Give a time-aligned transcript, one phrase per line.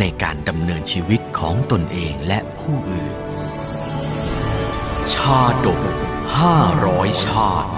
[0.00, 3.16] ในการดำเนินชีวิตของตนเองและผู้อื่น
[5.14, 5.80] ชาดก
[6.38, 7.72] ห้าร้อยชาติ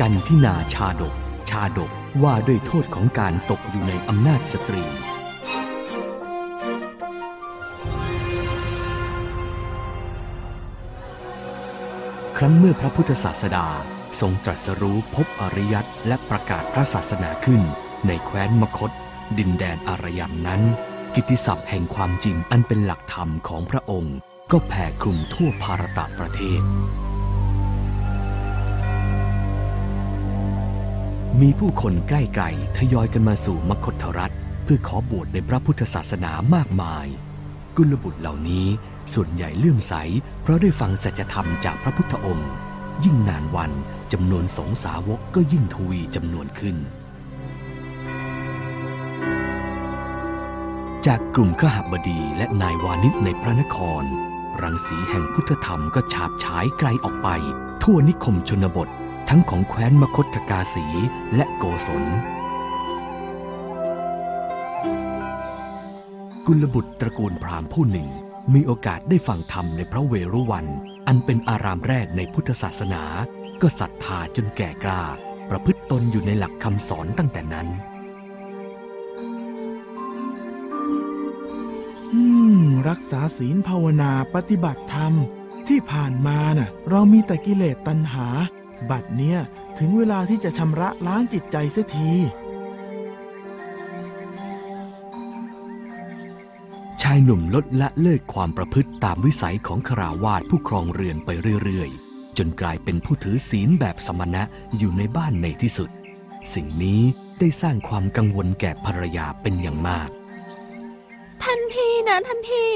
[0.00, 1.14] กันที่นาชาดก
[1.50, 1.90] ชาดก
[2.22, 4.84] ว่าด้วยโทษของการตกอยู่ในอำนาจสตรี
[12.44, 13.66] รั้นเมื่อพระพุทธศาสดา
[14.20, 17.62] ทรงตรัสรู้พบอริยัตและประกาศพระศาสนาขึ้น
[18.06, 18.90] ในแคว้นมคต
[19.38, 20.62] ดินแดนอารยันนั้น
[21.14, 24.16] กิตติศัพท์แห่งความจริงอันเป็นหลักธรรมของพระองค์
[24.52, 26.62] ก็แผ่คลุมทั่วภารตะประเทศ
[31.40, 34.34] มีผู้คนใกล้ๆทยอยกันมาสู่มคธรัฐ
[34.64, 37.06] เพื่อขอบวชในพระพุทธศาสนามากมาย
[37.76, 38.66] กุลบุตรเหล่านี้
[39.12, 39.94] ส่วนใหญ่เลื่อมใส
[40.42, 42.50] เพราะได้ฟังสัจธรรมจากพระพุทธองค์
[43.04, 43.72] ยิ่งนานวัน
[44.12, 46.76] จำนวนสงสาวกก็ยิ่งทวีจำนวนขึ้น
[51.06, 54.04] จากกลุ่มขหบดีและนายวานิชในพระนคร
[54.62, 57.28] รังสีแห่งพุทธธรรมก็ฉาบฉายไกลออกไป
[57.82, 58.88] ทั่วนิคมชนบท
[59.28, 60.86] ทั้งของแคว้นมคตกาสี
[61.36, 62.04] และโกศล
[66.46, 68.08] กุลบุตรตระกูลพราหมณ์ผู้หนึ่ง
[68.52, 70.66] มีโอกาสได้ฟังธรรมในพระเวรุวัน
[71.06, 73.02] อันเป็นอารามแรกในพุทธศาสนา
[73.60, 75.02] ก็ศรัทธาจนแก่กล้า
[75.50, 77.68] ประพฤติตนอยู่ในหลักคำสอนตั้งแต่นั้น
[82.12, 82.20] อื
[82.60, 85.12] ม รักษาศีลภาวนาปฏิบัติธรรม
[85.68, 88.26] ที่ผ่านมาน่ะ เรามีแต่กิเลสตัณหา
[88.90, 89.38] บัดเนี้ย
[89.78, 92.10] ถึงเวลาที่จะชำระล้างจิตใจเสียที
[97.08, 101.30] ชายหนุ่มลดละเลิกความประพฤติตามวิสัยของคราวาสผู้ครองเรือนไป
[101.62, 104.42] เรื่อยๆ จนกลายเป็นผู้ถือศีลแบบสมณะ
[104.76, 105.90] อยู่ในบ้านในที่สุด
[106.54, 107.02] สิ่งนี้
[107.38, 110.08] ได้สร้างความกังวลแก่ภรรยาเป็นอย่างมาก
[111.42, 112.68] ท่านพี่นะท่านพี่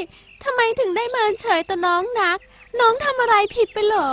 [0.44, 2.38] ทำไมถึงได้มาเฉยต่อน้องนัก
[2.80, 4.12] น้องทำอะไรผิดไปเหรอ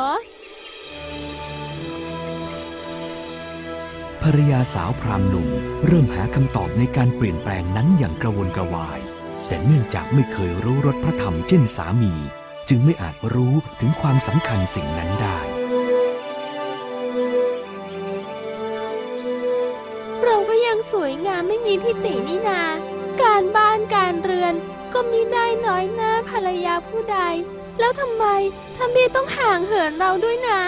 [4.21, 5.47] ภรรยาสาวพรามหนุ่ม
[5.85, 9.01] เริ่มหาคำตอบในการเปลี่ยนแปลงนั้นอย่างกระวนกระวาย
[9.47, 12.13] แต่เนื่องจากไม่เคยรู้รสพระธรรมเช่นสามี
[12.69, 15.37] จึงไม่อาจรู้ถึงความสำคัญสิ่งนั้นได้
[20.23, 22.61] เราก็ยังสวยงามไม่มีที่ตินี่นา
[23.21, 24.53] การบ้านการเรือน
[24.93, 27.19] ก็มีได้น้อยหน้าภรรยาผู้ใด
[27.79, 28.25] แล้วทำไม
[28.75, 30.61] ท่านพี่ต้องห่างเหินเราด้วยนะ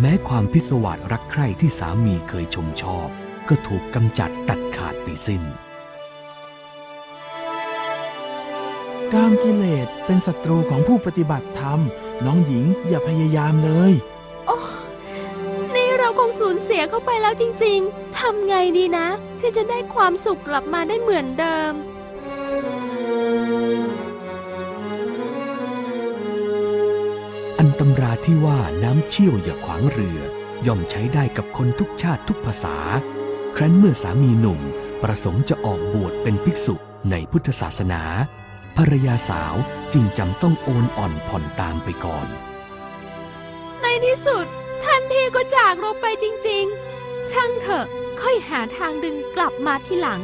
[0.00, 3.08] แม้ความพิศวาสรักใคร่ที่สามีเคยชมชอบ
[3.48, 5.42] ก็ถูกกำจัดตัด ขาดไปสิ้น
[9.12, 11.80] กามกิเลสเป็นศัตรูของผู้ปฏิบัติธรรม
[12.24, 13.92] น้องหญิงอย่าพยายามเลย
[14.46, 14.58] โอ้
[15.74, 19.06] นี่เราคงสูญเสียเข้าไปแล้วจริง ๆ ทำไงดีนะ
[19.40, 21.72] ที่จะได้ความสุขกลับมาได้เหมือนเดิม
[27.58, 30.20] อันตำราที่ว่าน้ำเชี่ยวอย่าขวางเรือ
[30.66, 32.76] ย่อมใช้ได้กับคนทุกชาติทุกภาษา
[33.56, 34.60] ครั้นเมื่อสามีหนุ่ม
[35.02, 36.74] ประสงค์จะออกบวชเป็นภิกษุ
[37.10, 38.02] ในพุทธศาสนา
[38.76, 39.54] ภรรยาสาว
[39.92, 42.26] จึงจำต้องโอนอ่อนผ่อนตามไปก่อน
[43.82, 44.46] ในที่สุด
[44.84, 46.64] ท่านพี่ก็จากเราไปจริง
[46.98, 47.86] ๆ ช่างเถอะ
[48.20, 50.20] ค่อยหาทางดึงกลับมาทีหลัง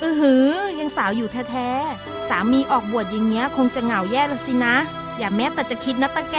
[0.00, 0.48] เออหือ
[0.78, 4.74] ยังสาวอยู่แท้ๆ สามีออกบวชอย่างเงี้ย คงจะเหงาแย่ละสินะ
[5.18, 6.36] อย่าแม้แต่จะคิดนะตาแก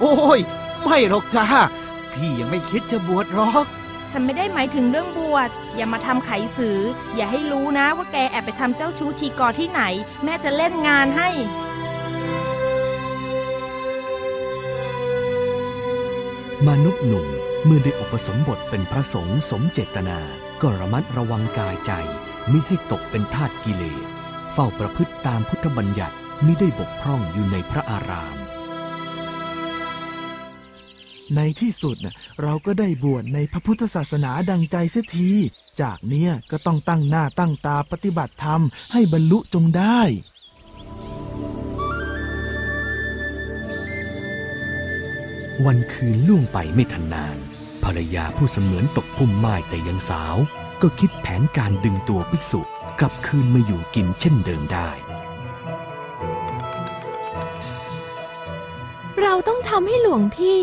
[0.00, 0.40] โอ้ย
[0.82, 1.46] ไม่หรอกจ้า
[2.12, 3.66] พี่ยังไม่คิดจะบวชหรอก
[4.16, 6.78] ฉันไม่ได้หมายถึงเรื่องบวช อย่ามาทำไขสือ
[7.16, 9.82] อย่าให้รู้นะว่าแกแอบไปทำเจ้าชู้ชีกอที่ไหน
[10.24, 11.30] แม่จะเล่นงานให้
[16.68, 17.28] มนุษย์หนุ่ม
[17.64, 20.20] เมื่อได้อุปสมบทเป็นพระสงฆ์สมเจตนา
[20.62, 21.92] ก็ระมัดระวังกายใจ
[22.52, 24.04] มิให้ตกเป็นทาสกิเลส
[24.52, 28.36] เฝ้าประพฤติตามพุทธบัญญัติมิได้บกพร่องอยู่ในพระอาราม
[31.36, 31.96] ในที่สุด
[32.42, 35.30] เราก็ได้บวชในพระพุทธศาสนาดังใจเสียที
[35.80, 38.60] จากเนี้ยก็ต้องตั้งหน้าตั้งตาปฏิบัติธรรม
[38.92, 40.00] ให้บรรลุจงได้
[45.66, 47.36] วันคืนล่วงไปไม่ทันนาน
[47.84, 50.36] ภรรยาผู้เสมือนตกพุ่มไม้แต่ยังสาว
[50.82, 52.60] ก็คิดแผนการดึงตัวภิกษุ
[53.00, 54.90] กลับคืนมาอยู่กินเช่นเดิมได้
[59.22, 60.58] เราต้องทำให้หลวงพี่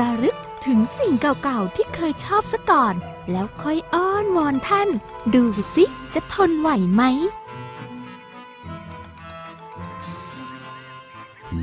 [0.00, 0.36] ระลึก
[0.66, 1.12] ถึงสิ่ง
[1.42, 2.94] เก่าๆที่เคยชอบซะก่อน
[3.30, 4.88] แล้วค่อยอ้อนวอนท่าน
[5.34, 5.42] ดู
[5.74, 7.02] สิจะทนไหวไหม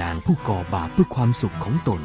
[0.02, 2.02] นางผู้ก่อบาปเพื่อความสุขของตน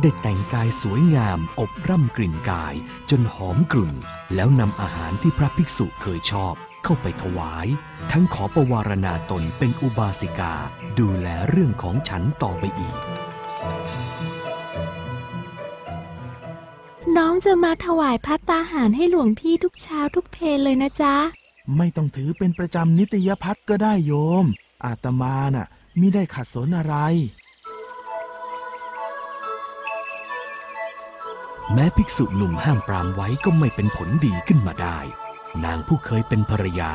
[0.00, 2.74] ได้แต่งกายสวยงาม อบร่ำกลิ่นกาย
[3.10, 3.92] จนหอมกลุ่น
[4.34, 7.66] แล้วนำอาหารที่พระภิกษุเคยชอบเข้าไปถวาย
[8.12, 10.54] ทั้งขอประวารณาตนเป็นอุบาสิกา
[10.98, 12.98] ดูแลเรื่องของฉันต่อไปอีก
[17.36, 21.14] องจะมาถวายพัตตาหารให้หลวงพี่ทุกเช้าทุกเพลเลยนะจ๊ะ
[21.76, 24.12] ไม่ต้องถือเป็นประจำนิตยพัฒน์ก็ได้โย
[24.42, 24.44] ม
[24.84, 25.66] อาตมาน่ะ
[26.00, 26.94] มิได้ขัดสนอะไร
[31.72, 34.98] แม้ภิกษุหนุ่มห้ามปรามไว้ก็ไม่เป็นผลดีขึ้นมาได้
[35.64, 36.92] นางผู้เคยเป็นภรรยา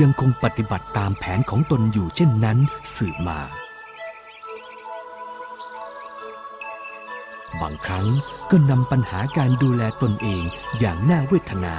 [0.00, 2.58] ยังคงปฏิบัติตามแผนของตนอยู่เช่นนั้น
[2.96, 3.40] สืบมา
[7.60, 8.06] บางครั้ง
[8.50, 10.42] ก็นำปัญหาการดูแลตนเอง
[10.78, 11.76] อย่างน่าเวทนา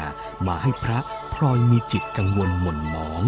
[0.48, 1.00] มาให้พระ
[1.34, 3.24] พลอยมีจิตกังวลหม่นหมอง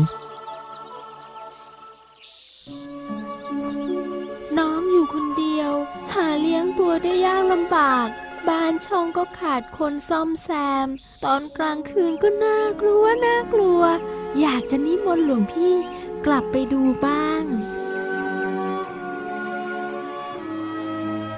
[4.58, 5.72] น้องอยู่คนเดียว
[6.14, 8.08] หาเลี้ยงตัวได้ยากลำบาก
[8.50, 10.50] บ้านช่องก็ขาดคนซ่อมแซ
[10.86, 10.88] ม
[11.24, 13.82] ตอนกลางคืนก็น่ากลัวน่ากลัว
[14.40, 15.76] อยากจะนิมนต์หลวงพี่
[16.26, 17.44] กลับไปดูบ้าง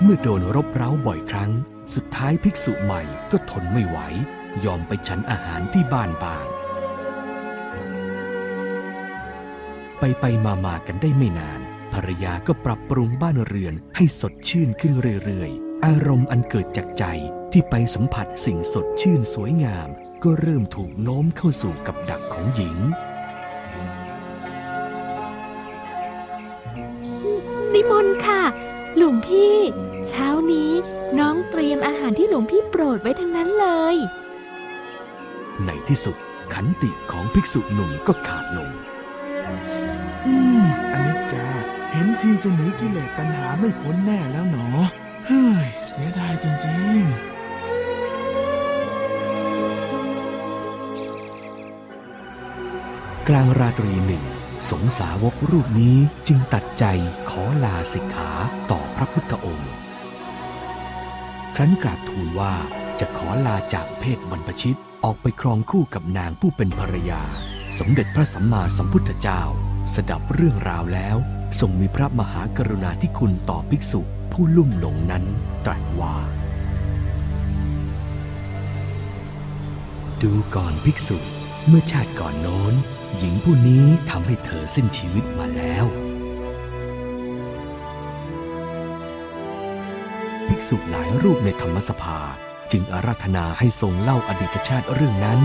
[0.07, 1.51] เมื่อโดนรบเร้าบ่อยครั้ง
[1.95, 3.97] สุดท้ายภิกษุใหม่ก็ทนไม่ไหว
[4.65, 6.45] ยอมไปฉันอาหารที่บ้านบาง
[9.99, 11.61] ไปไปมามากันได้ไม่นาน
[11.93, 14.93] ภรรยาก็ปรับปรุงบ้านเรือนให้สดชื่นขึ้น
[15.23, 17.05] เรื่อยๆ อารมณ์อันเกิดจากใจ
[17.51, 19.89] ที่ไปสัมผัสสิ่งสดชื่นสวยงาม
[20.23, 22.77] ก็เริ่มถูกโน้มเข้าสู่กับดักของหญิง
[27.73, 28.43] นิมนต์ค่ะ
[28.97, 29.55] หลวงพี่
[30.09, 30.71] เช้านี้
[31.19, 33.95] น้องเตรียมอาหารที่หลวงพี่โปรดไว้ทั้งนั้นเลย
[35.65, 36.15] ในที่สุด
[36.53, 38.69] ขันติของภิกษุหนุ่มก็ขาดลง
[40.25, 41.47] อืมอันนี้จา
[41.91, 44.67] เห็นทีจะหนีกิเลสตัณหาไม่พ้นแน่แล้วหนอ
[45.27, 47.35] เฮ้ย เสียดายจริงๆ
[53.27, 54.23] กลางราตรีหนึ่ง
[54.69, 55.97] สงสาวกรูปนี้
[56.27, 56.85] จึงตัดใจ
[57.29, 58.29] ขอลาสิกขา
[58.71, 59.71] ต่อพระพุทธองค์
[61.55, 62.53] ครั้นกราบทูลว่า
[62.99, 67.21] จะขอลาจากเพศบรรพชิตออกไปครองคู่กับนางผู้เป็นภรรยา
[67.79, 69.41] สมเด็จพระสัมมาสัมพุทธเจ้า
[69.95, 71.17] สดับเรื่องราวแล้ว
[71.59, 75.23] ทรงมีพระมหากรุณาธิคุณต่อภิกษุผู้ลุ่มหลงนั้น
[75.65, 76.15] ตรัสว่า
[80.21, 81.17] ดูก่อนภิกษุ
[81.67, 82.73] เมื่อชาติก่อนโน้น
[83.17, 85.85] หญิงผู้นี้ทำให้เธอสิ้นชีวิตมาแล้ว
[90.55, 92.19] ภิกษุหลายรูปในธรรมสภา
[92.71, 95.39] จึงอาราธนาให้ทรงเล่าอดีตชาติเรื่องนั้น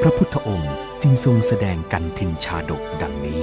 [0.00, 3.42] พระพุทธองค์จึงทรงแสดงกันทินชาดกดังนี้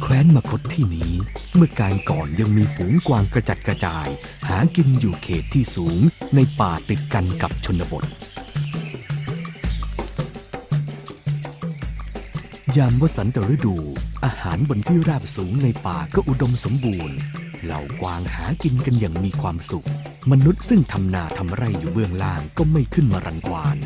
[0.00, 1.12] แคว้นมคตที่นี้
[1.56, 4.08] เมื่อการก่อนยังมีฝูงกวางกระจัดกระจาย
[4.48, 5.98] หากินอยู่เขตที่สูง
[6.34, 8.06] ในป่าติดกันกับชนบท
[12.78, 13.76] ยามวสันตฤดู
[14.24, 17.16] อาหารบนที่ราบสูงในป่าก็อุดมสมบูรณ์
[17.64, 19.86] เหล่ากวางหากินกันอย่างมีความสุข
[20.30, 23.76] มนุษย์ซึ่งทำนาทำไร่อยู่เบื้องล่างก็ไม่ขึ้นมารังควาน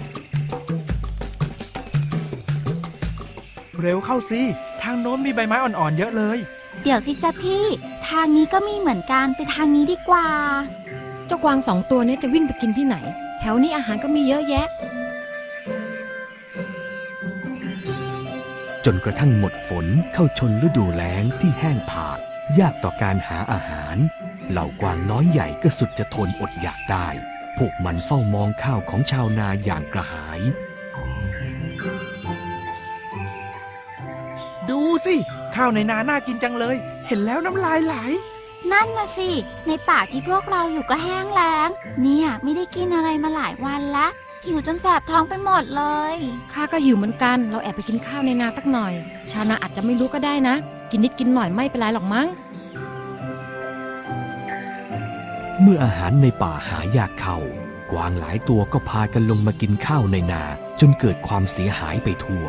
[3.81, 4.41] เร็วเข้าสิ
[4.83, 6.39] ทางโน้นมีใบไม้อ่อนๆเยอะเลย
[6.83, 7.65] เดี๋ยวสิจ๊ะพี่
[8.09, 10.27] ทางนี้ก็มีเหมือนกันไปทางนี้ดีกว่า
[11.27, 12.97] เจ้ากวางสองตัวเนี้จะวิ่งไปกินที่ไหน
[13.41, 14.67] แถวนี้อาหารก็มีเยอะแยะ
[18.89, 22.19] จนกระทั่งหมดฝนเข้าชนฤดูแล้งที่แห้งผาก
[22.59, 23.97] ยากต่อการหาอาหาร
[24.51, 27.09] เหล่ากวางน้อยใหญ่ก็สุดจะทนอดอยากได้
[27.57, 30.41] พวกมันเฝ้ามองข้าวของชาวนาอย่างกระหาย
[34.71, 35.15] ดูสิ
[35.57, 36.77] ข้าวในนาน่ากินจังเลย
[37.07, 37.95] เห็นแล้วน้ำลายไหล
[38.73, 39.31] นั่นน่ะสิ
[39.67, 41.69] ในป่าที่พวกเราอยู่ก็แห้งแล้ง
[42.03, 44.07] เนี่ยไม่ได้กินอะไรมาหลายวันละ
[44.45, 45.83] หิวจนแสบท้องไปหมดเล
[46.15, 46.17] ย
[46.53, 48.93] ข้าก็หิวเหมือนกัน เราแอบไปกินข้าวในนาสักหน่อย
[49.31, 50.55] ชาวนาอาจจะไม่รู้ก็ได้นะ
[50.91, 52.27] กินนิดกินหน่อยไม่เป็นไรหรอกมั้ง
[55.61, 57.39] เมื่ออาหารในป่าหายากเข้า
[57.93, 60.43] กวางหลายตัวก็พากันลงมากินข้าวในนา
[60.81, 62.45] จนเกิดความเสียหายไปทั่ว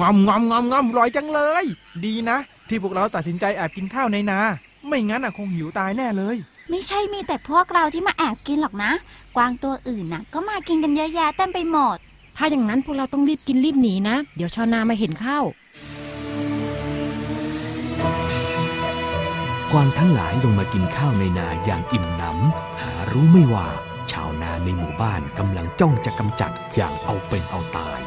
[0.00, 1.64] งอมงอมงอมงอมอร่อยจังเลย
[2.04, 2.38] ดีนะ
[2.68, 4.38] ที่พวกเราตัดสินใจแอบกินข้าวในนา
[4.86, 6.36] ไม่งั้นอะคงหิวตายแน่เลย
[6.76, 8.92] ไม่ใช่มีแต่พวกเราที่มาแอบกินหรอกนะ
[9.36, 11.96] กวางตัวอื่นน่ะ ก็มากินกันเยอะแยะเต็มไปหมด
[12.36, 15.38] ถ้าอย่างนั้นพวกเราต้องรีบกินรีบหนีนะ เดี๋ยวชาวนามาเห็นเข้า
[19.72, 23.68] กวางทั้งหลายลงมากินข้าวในนาอย่างอิ่มหนำ หารู้ไม่ว่า
[24.12, 28.00] ชาวนาในหมู่บ้านกำลังจ้องจะกำจัดอย่างเอาเป็นเอาตาย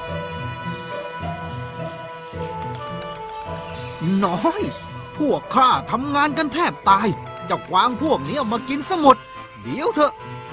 [4.24, 4.62] น้อย
[5.17, 7.07] พวกข้าทำงานกันแทบตาย
[7.48, 9.18] เจ้ากวางพวกนี้เอามากินสมด
[9.63, 10.12] เดี๋ยวเถอะ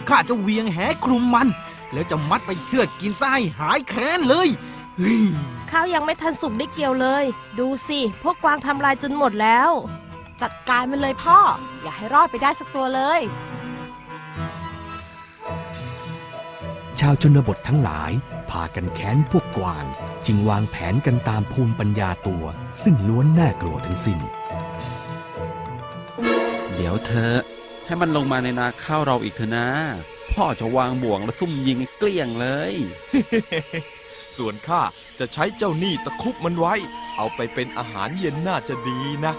[0.08, 1.48] ข้าจะเหวียงแหคลุมมัน
[1.92, 4.48] แล้วจะมัดไปเชือดกินซะให้หายแค้นเลย
[4.98, 5.22] เฮ้ย
[5.70, 7.24] ข้าวยังไม่ทันสุกได้เกี่ยวเลย
[7.58, 9.70] ดูสิ พวกกวางทำลายจนหมดแล้ว
[10.42, 11.38] จัดการมันเลยพ่อ
[11.82, 13.20] อย่าให้รอดไปได้สักตัวเลย
[17.00, 18.10] ชาวชนบททั้งหลาย
[18.50, 19.84] พากันแค้นพวกกวาง
[20.26, 22.44] จึงวางแผนกันตามภูมิปัญญาตัว
[22.82, 24.18] ซึ่งล้วนน่ากลัวทั้งสิ้น
[26.74, 27.40] เดี๋ยวเธอะ
[27.86, 29.68] ให้มันลงมาในนาข้าวเราอีกเถอะนะ
[30.32, 32.74] พ่อจะวางบ่วงและซุ่มยิงให้เกลี้ยงเลย
[34.36, 34.82] ส่วนข้า
[35.18, 36.74] จะใช้เจ้าหนี้ตะครุบมันไว้
[37.16, 39.34] เอาไปเป็นอาหารเย็นน่าจะดีนะ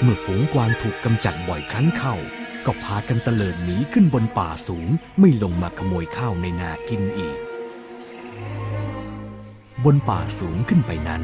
[0.00, 2.14] เมื่อฝูงกวางถูกกำจัดบ่อยครั้งเข้า
[2.66, 4.88] ก็พากันเตลิดหนีขึ้นบนป่าสูง
[5.20, 7.38] ไม่ลงมาขโมยข้าวในนากินอีก
[9.84, 11.22] บนป่าสูงขึ้นไปนั้น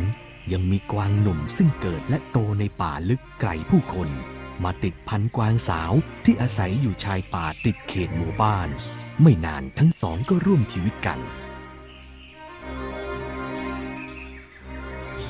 [0.53, 4.09] ยังมีกวางหนุ่มซึ่งเกิดและโตในป่าลึกไกลผู้คน
[4.65, 5.93] มาติดพันกวางสาว
[6.25, 8.69] ที่อาศัยอยู่ชายป่าติดเขตหมู่บ้าน
[9.23, 11.21] ไม่นานทั้งสองก็ร่วมชีวิตกัน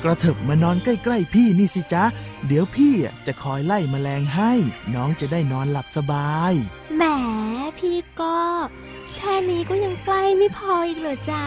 [0.03, 2.05] กระเถิบมานอนใกล้ๆพี่นี่สิจ๊ะ
[2.47, 2.93] เดี๋ยวพี่
[3.25, 4.53] จะคอยไล่แมลงให้
[4.95, 6.53] น้องจะได้นอนหลับสบาย
[6.95, 7.03] แหม
[7.79, 8.39] พี่ก็
[9.17, 11.45] แค่นี้ก็ยังใกล้ไม่พออีกเหรอจ๊ะ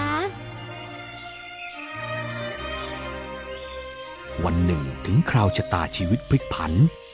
[4.44, 6.72] วันหนึ่งถึงคราวชะตาชีวิตพลิกผัน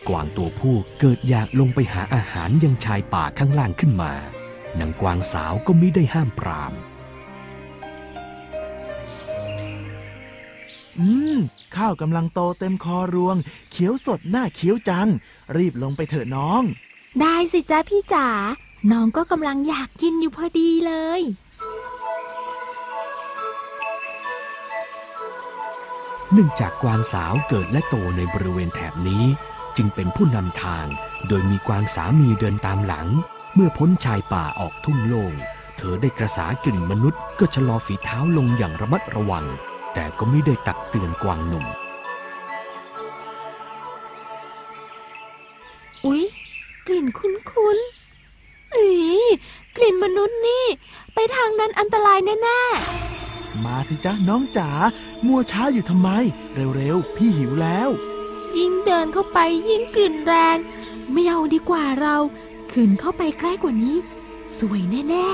[0.08, 4.12] กวางตัวผู้เกิดอยากลงไปหาอาหารยังชายป่าข้างล่างขึ้นมา
[4.78, 6.72] นางกวางสาวก็มิได้ห้ามปราม
[10.98, 11.38] อืม
[11.76, 13.36] ข้าวกำลังโตเต็มคอรวง
[13.70, 15.08] เขียวสดหน้าเขียวจัง
[15.56, 16.62] รีบลงไปเถอะน้อง
[17.20, 18.26] ได้สิจ๊ะพี่จ๋า
[18.92, 21.22] น้องก็กำลังอยากกินอยู่พอดีเลย
[26.32, 29.24] เนื่องจากกวางสาวเกิดและโตในบริเวณแถบนี้
[29.76, 30.86] จึงเป็นผู้นำทาง
[31.28, 33.08] โดยมีกวางสามีเดินตามหลัง
[33.54, 35.32] เมื่อพ้นชายป่าออกทุ่งโล่ง
[35.76, 39.46] เธอได้กระสากลิ่นมนุษย์ก็ชะลอฝีเท้าลงอย่างระมัดระวัง
[39.94, 41.66] แต่ก็ไม่ได้ตักเตือนกวางหนุ่ม
[46.04, 46.22] อุ๊ย
[46.86, 48.88] กลิ่นคุ้นๆอี
[49.76, 50.64] กลิ่นมนุษย์นี่
[51.14, 52.60] ไปทางนั้นอันตรายแน่
[53.66, 54.70] มาสิจ๊ะน้องจ๋า
[55.26, 56.10] มัวช้าอยู่ทำไม
[56.76, 59.38] เร็วๆ พี่หิวแล้วๆยิ่งเดินเข้าไป
[59.68, 60.56] ยิ่งกลิ่นแรง
[61.12, 62.16] ไม่เอาดีกว่าเรา
[62.72, 63.96] ขืนเข้าไปใกล้กว่านี้
[64.58, 65.28] สวยแน่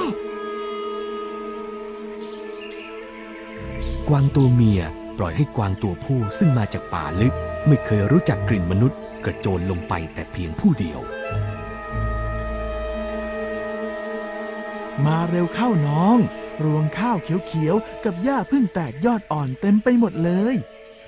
[4.08, 4.82] กวางตัวเมีย
[5.18, 7.34] ปล่อยให้กวางตัวผู้ซึ่งมาจากป่าลึก
[7.66, 11.00] ไม่เคยรู้จักกลิ่นมนุษย์ กระโจนลงไปแต่เพียงผู้เดียว
[15.04, 16.18] มาเร็วเข้าน้อง
[16.64, 20.56] รวงข้าวเขียวๆ กับหญ้าเพึ่งแตกยอดอ่อนเต็มไปหมดเลย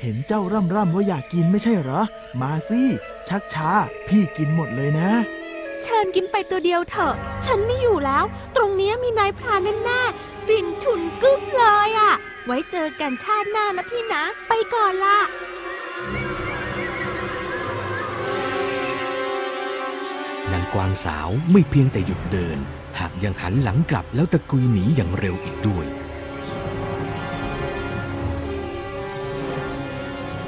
[0.00, 2.02] เห็นเจ้าร่ำร่ำว่าอยากกินไม่ใช่เหรอ
[2.40, 2.82] มาสิ
[3.28, 3.70] ชักช้า
[4.08, 7.14] พี่กินหมดเลยนะๆเชิญกินไปตัวเดียวเถอะ
[7.44, 8.24] ฉันไม่อยู่แล้ว
[8.56, 12.12] ตรงเนี้ยมีนายพรานแน่ๆกลิ่นฉุนกึ้มเลยอะ
[12.46, 15.18] ไว้เจอกันชาติหน้านะพี่นะ ไปก่อนละ
[20.52, 22.58] นางกวางสาวไม่เพียงแต่หยุดเดิน
[22.98, 25.86] หากยังหันหลังกลับแล้วตะกุยหนีอย่างเร็วอีกด้วย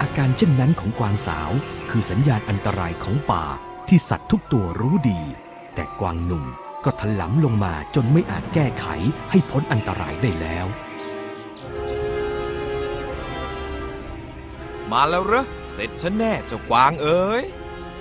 [0.01, 1.51] อาการเช่นนั้นของกวางสาว
[1.91, 3.45] คือสัญญาณอันตรายของป่า
[3.89, 5.21] ที่สัตว์ทุกตัวรู้ดี
[5.75, 6.45] แต่กวางหนุ่ม
[6.85, 8.87] ก็ถลำลงมาจนไม่อาจแก้ไข
[9.31, 10.67] ให้พ้นอันตรายได้แล้ว
[14.91, 17.43] มาแล้วเหรอเสร็จฉันแน่เจ้ากวางเอ๋ย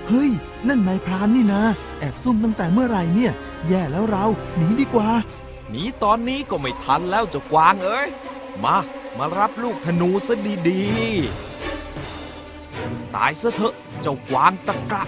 [0.06, 0.30] เฮ้ย
[0.68, 1.62] นั่นนายพรานนี่นะ
[1.98, 3.32] แอบซุ่มตั้งแต่เมื่อไหร่เนี่ย
[3.68, 4.26] แย่แล้วเรา
[4.56, 5.10] หนีดีกว่า
[5.70, 8.08] หนีตอนนี้ก็ไม่ทันแล้วเจ้ากวางเอ๋ย
[8.64, 8.76] มา
[9.18, 10.34] มารับลูกธนูซะ
[10.68, 15.02] ดีๆ ตายซะเถอะเจ้ากวางตะกะ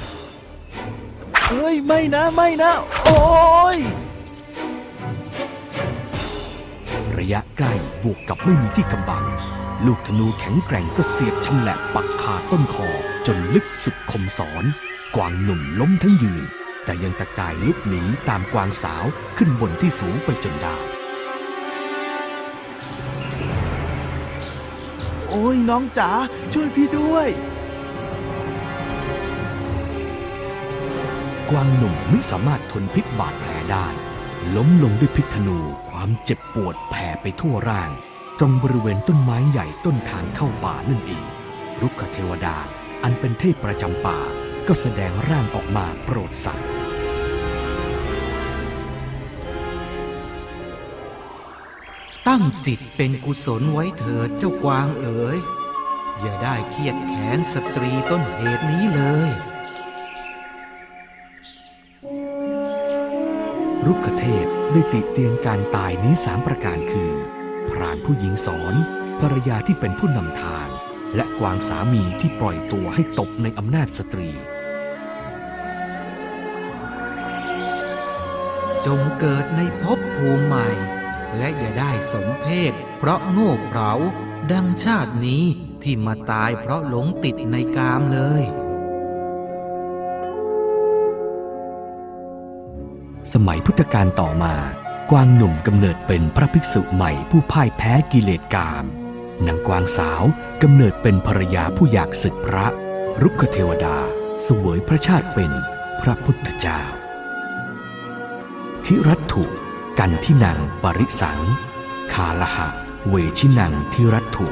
[1.47, 3.79] เฮ้ย ไม่นะไม่นะ โอ้ย
[7.19, 9.25] ระยะใกล้บวกกับไม่มีที่กำบัง
[9.87, 12.89] ลูกธนูแข็งแกร่งก็เสียบชำแหละปักคาต้นคอ
[13.27, 14.65] จนลึกสุดคมสอน
[15.17, 16.45] กวางหนุ่มล้มทั้งยืน
[16.85, 19.05] แต่ยังตะกายลุกหนีตามกวางสาว
[19.37, 20.77] ขึ้นบนที่สูงไปจนได้
[25.29, 26.11] โอ้ยน้องจ๋า
[26.53, 27.29] ช่วยพี่ด้วย
[31.51, 33.87] กวางหนุ่มไม่สามารถทนพิษบาดแผลได้
[34.57, 35.59] ล้มลงด้วยพิษธนู
[35.91, 37.91] ความเจ็บปวดแผ่ไปทั่วร่าง
[38.39, 41.25] ตรงบริเวณต้นไม้ใหญ่ต้นทางเข้าป่านั่นเอง
[41.81, 42.57] รุกขเทวดา
[43.03, 44.19] อันเป็นเทพประจำป่า
[44.69, 46.69] ก็แสดงร่างออกมาโปรดสัตว์
[52.29, 55.39] ตั้งจิตเป็นกุศลไว้เถิดเจ้ากวางเอ๋ย
[56.21, 59.31] อย่าได้เครียดแค้นสตรีต้นเหตุนี้เลย
[63.87, 67.13] รุกเทพได้ติเตียนการตายนี้สามประการคือ
[67.69, 68.75] พรานผู้หญิงสอน
[69.21, 70.69] ภรรยาที่เป็นผู้นำทาง
[71.17, 74.31] และกวางสามีที่ปล่อยตัวให้ตกในอำนาจสตรี
[78.87, 80.69] จงเกิดในภพภูมิใหม่
[81.37, 83.93] และอย่าได้สมเพศ เพราะโง่เขลา
[84.53, 85.45] ดังชาตินี้
[85.83, 88.45] ที่มาตายเพราะหลงติดในกามเลย
[93.33, 94.55] สมัยพุทธกาลต่อมา
[95.11, 98.85] กวางหนุ่มกำเนิดเป็นพระภิกษุใหม่ผู้พ่ายแพ้กิเลสกาม
[99.47, 100.23] นางกวางสาว
[100.63, 102.67] กำเนิดเป็นภรรยาผู้อยากศึกพระ
[103.23, 103.97] รุกขเทวดา
[104.43, 105.53] เสวยพระชาติเป็น
[106.03, 106.81] พระพุทธเจ้า
[108.85, 109.45] ทิรัตถุ
[109.99, 111.41] กันที่นางปริสัง
[112.13, 112.69] คาลหะ
[113.09, 114.47] เวชินังทิรัตถุ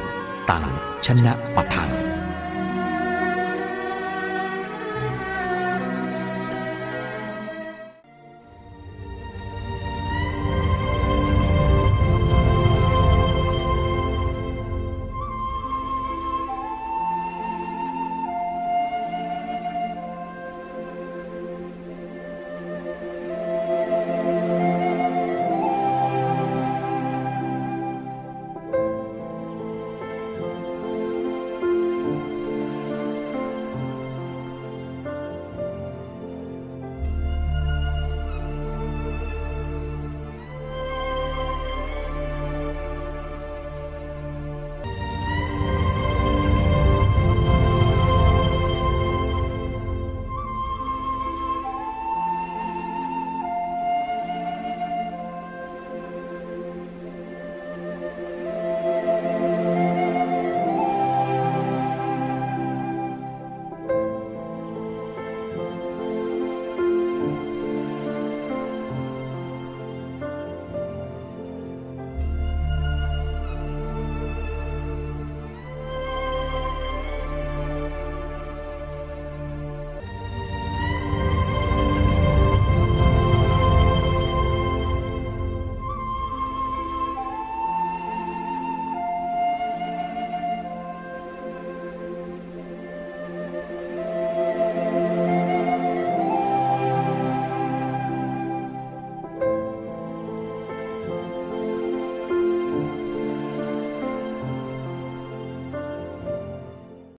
[0.49, 0.65] ตัง
[1.05, 1.91] ชนะปะทัง